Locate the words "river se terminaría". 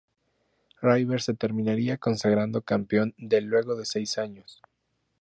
0.81-1.95